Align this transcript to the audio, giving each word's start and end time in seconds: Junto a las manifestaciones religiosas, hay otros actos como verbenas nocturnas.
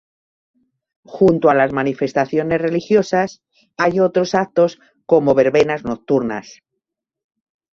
Junto 1.05 1.51
a 1.51 1.53
las 1.53 1.73
manifestaciones 1.73 2.59
religiosas, 2.59 3.43
hay 3.77 3.99
otros 3.99 4.33
actos 4.33 4.79
como 5.05 5.35
verbenas 5.35 5.83
nocturnas. 5.85 6.63